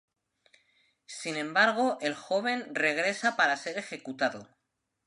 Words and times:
Sin 1.05 1.35
embargo 1.37 1.99
el 2.01 2.15
joven 2.15 2.73
regresa 2.73 3.35
para 3.35 3.55
ser 3.55 3.77
ejecutado. 3.77 4.49